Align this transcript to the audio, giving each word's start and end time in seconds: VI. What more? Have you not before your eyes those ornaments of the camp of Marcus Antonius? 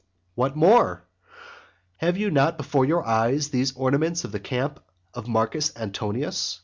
VI. 0.00 0.08
What 0.34 0.56
more? 0.56 1.04
Have 1.98 2.16
you 2.16 2.30
not 2.30 2.56
before 2.56 2.86
your 2.86 3.06
eyes 3.06 3.50
those 3.50 3.76
ornaments 3.76 4.24
of 4.24 4.32
the 4.32 4.40
camp 4.40 4.80
of 5.12 5.28
Marcus 5.28 5.76
Antonius? 5.76 6.62